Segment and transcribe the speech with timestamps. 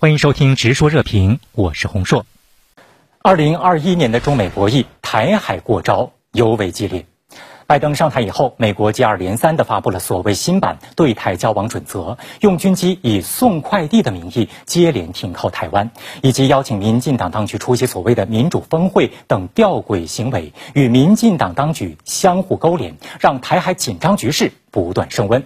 [0.00, 2.24] 欢迎收听《直说热评》，我是洪硕。
[3.20, 7.04] 二零二一年的中美博弈，台海过招尤为激烈。
[7.66, 15.90] 拜登上台以后，美国接二连三地发布了所谓新版对台交往准则，用军机以送快递的名义接连停靠台湾，
[16.22, 25.44] 以及邀请民进党当局出席所谓的民主峰会等吊诡行为，与民进党当局相互勾连，让台海紧张局势不断升温。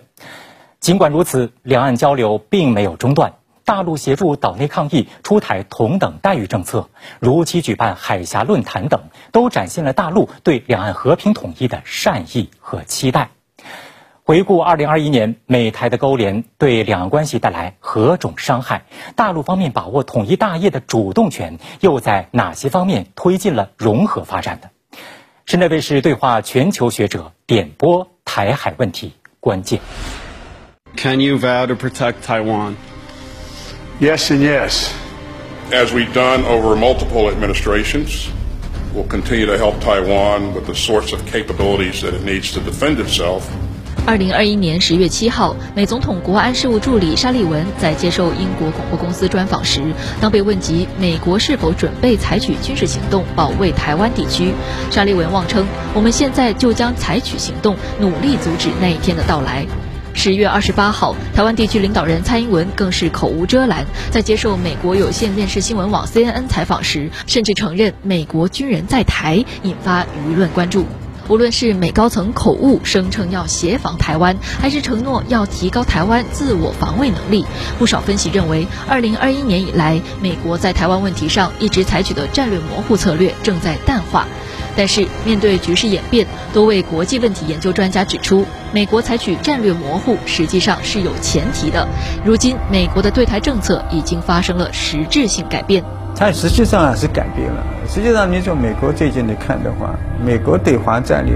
[0.79, 3.33] 尽管如此，两岸交流并没有中断。
[3.73, 6.91] 大陆协助岛内抗疫、出台同等待遇政策、
[7.21, 13.31] 如期举办海峡论坛等，都展现了大陆对两岸和平统一的善意和期待。
[14.25, 18.85] 回顾二零二一年，美台的勾连对两岸关系带来何种伤害？
[19.17, 24.69] 大陆方面把握统一大业的主动权，又在哪些方面推进了融合发展的？
[25.47, 29.81] 深圳卫视对话全球学者，点拨台海问题关键。
[30.95, 32.75] Can you vow to protect Taiwan?
[34.03, 34.93] Yes and yes.
[35.71, 38.29] As we've done over multiple administrations,
[38.93, 42.99] we'll continue to help Taiwan with the sorts of capabilities that it needs to defend
[42.99, 43.43] itself.
[44.05, 49.81] 二零二一年十月七号，美总统国安事务助理沙利文在接受英国广播公司专访时，
[50.21, 54.53] 当被问及美国是否准备采取军事行动保卫台湾地区，
[54.91, 59.65] 沙利文妄称：“我们现在就将采取行动，努力阻止那一天的到来。”
[60.15, 70.87] 十月二十八号，台湾地区领导人蔡英文更是口无遮拦，在接受美国有线电视新闻网 CNN 采访时，甚至承认美国军人在台，引发舆论关注。
[71.29, 77.47] 无论是美高层口误声称要协防台湾，还是承诺要提高台湾自我防卫能力，
[77.79, 84.27] 不少分析认为，二零二一年以来，美国在台湾问题上一直采取的战略模糊策略正在淡化。
[84.77, 91.87] 但是，面对局势演变，多位国际问题研究专家指出，美国采取战略模糊实际上是有前提的。
[92.25, 95.85] 如今，美国的对台政策已经发生了实质性改变。
[96.15, 97.65] 它实际上是改变了。
[97.89, 99.95] 实际上，你从美国最近的看的话，
[100.25, 101.35] 美国对华战略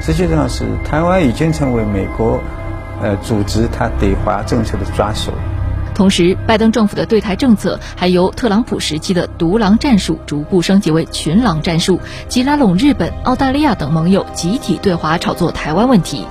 [0.00, 2.40] 实际上是台湾已经成为美国
[3.02, 5.32] 呃组织它对华政策的抓手。
[5.98, 11.98] 同时，拜登政府的对台政策还由特朗普时期的独狼战术逐步升级为群狼战术，
[12.28, 16.24] 即拉拢日本、澳大利亚等盟友集体对华炒作台湾问题。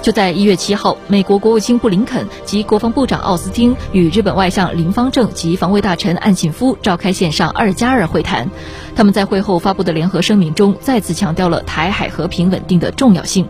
[0.00, 8.48] 就在一月七号，美国国务卿布林肯及国防部长奥斯汀与日本外相林方正及防卫大臣岸信夫召开线上二加二会谈。
[8.94, 13.48] 他们在会后发布的联合声明中，再次强调了台海和平稳定的重要性。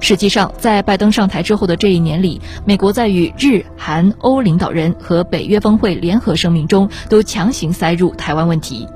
[0.00, 8.86] 实际上，在拜登上台之后的这一年里，美国在与日、韩、欧领导人和北约峰会联合声明中，都强行塞入台湾问题。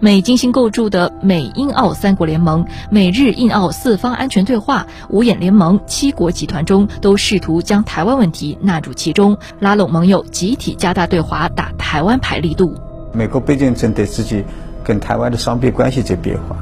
[0.00, 12.74] 美精心构筑的美英澳三国联盟、美日印澳四方安全对话、五眼联盟七国集团中，都试图将台湾问题纳入其中，拉拢盟友，集体加大对华打台湾牌力度。
[13.12, 14.44] 美国毕竟针对自己
[14.82, 16.56] 跟台湾的双边关系在变化，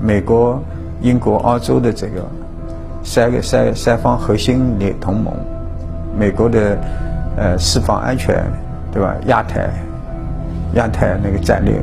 [0.00, 0.62] 美国、
[1.02, 2.24] 英国、澳洲的这个。
[3.06, 5.32] 三个三三方核心联同盟，
[6.18, 6.76] 美国的
[7.36, 8.44] 呃四方安全，
[8.92, 9.14] 对吧？
[9.28, 9.70] 亚太
[10.74, 11.80] 亚太那个战略，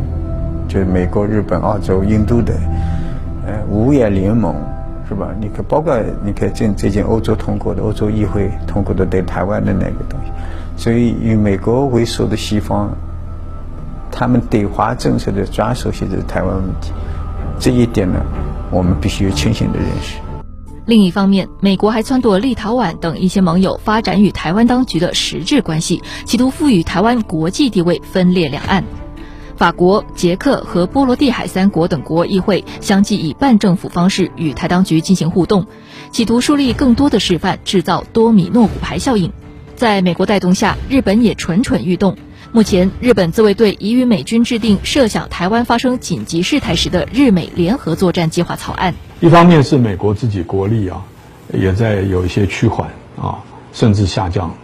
[0.67, 2.53] 就是美国、日本、澳洲、印度的
[3.47, 4.53] 呃五眼联盟，
[5.07, 5.29] 是吧？
[5.39, 10.31] 你可包括你看最最近欧洲通过的欧洲议会通过的对台湾的那个东西，
[10.75, 12.91] 所以以美国为首的西方，
[14.11, 16.91] 他们对华政策的抓手现在是台湾问题，
[17.59, 18.19] 这一点呢，
[18.69, 20.19] 我们必须有清醒的认识。
[20.85, 28.83] 另一方面，美国还撺掇立陶宛等一些盟友发展与台湾当局的实质关系，企图赋予台湾国际地位，分裂两岸。
[29.55, 35.65] 法国、捷克和波罗的海三国等国议会相继以半政府方式与台当局进行互动，
[36.11, 39.31] 企图树立更多的示范，制造多米诺骨牌效应。
[39.75, 42.15] 在美国带动下，日本也蠢蠢欲动。
[42.51, 48.93] 目前，日本自卫队已与美军制定设想台湾发生紧急事态时的日美联合作战计划草案。
[49.21, 51.03] 一方面是美国自己国力啊，
[51.51, 52.89] 也在有一些趋缓
[53.19, 53.39] 啊，
[53.71, 54.55] 甚至下降。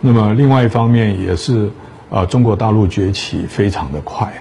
[0.00, 1.70] 那么另外一方面也是，
[2.08, 4.32] 呃，中国大陆崛起非常的快。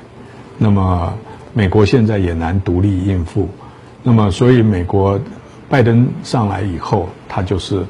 [0.58, 1.14] 那么
[1.54, 3.50] 美国现在也难独立应付。
[4.04, 5.20] 那么所以美国
[5.68, 7.84] 拜登上来以后，他就是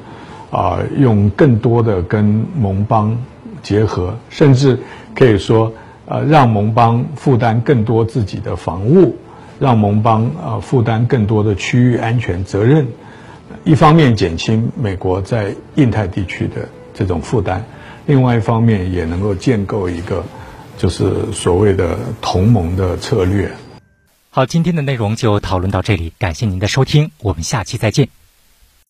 [0.50, 2.24] 啊，用更多的跟
[2.56, 3.16] 盟邦。
[3.62, 4.78] 结合，甚至
[5.12, 5.72] 可以说，
[6.04, 9.16] 呃，让盟邦负担更多自己的防务，
[9.58, 12.86] 让盟邦呃负担更多的区域安全责任。
[13.64, 17.64] 一方面减轻美国在印太地区的这种负担，
[18.06, 20.24] 另外一方面也能够建构一个
[20.78, 23.50] 就是所谓的同盟的策略。
[24.30, 28.25] 好，今天的内容就讨论到这里，感谢您的收听，我们下期再见。